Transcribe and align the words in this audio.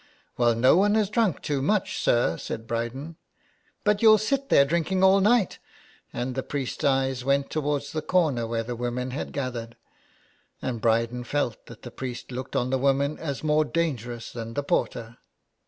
"Well, 0.39 0.55
no 0.55 0.75
one 0.77 0.95
has 0.95 1.11
drunk 1.11 1.41
too 1.43 1.61
much, 1.61 1.99
sir," 1.99 2.35
said 2.37 2.65
Bryden." 2.65 3.17
But 3.85 4.01
you'll 4.01 4.17
sit 4.17 4.47
here 4.49 4.65
drinking 4.65 5.03
all 5.03 5.19
night," 5.21 5.59
and 6.11 6.33
the 6.33 6.41
priest's 6.41 6.83
eyes 6.83 7.23
went 7.23 7.51
toward 7.51 7.83
the 7.83 8.01
corner 8.01 8.47
where 8.47 8.63
the 8.63 8.75
women 8.75 9.09
167 9.09 9.09
HOME 9.13 9.61
SICKNESS. 9.61 9.75
had 9.75 10.63
gathered, 10.63 10.67
and 10.69 10.81
Bryden 10.81 11.23
felt 11.23 11.67
that 11.67 11.83
the 11.83 11.91
priest 11.91 12.31
looked 12.31 12.55
on 12.55 12.71
the 12.71 12.79
women 12.79 13.19
as 13.19 13.43
more 13.43 13.63
dangerous 13.63 14.31
than 14.31 14.55
the 14.55 14.63
porter. 14.63 15.19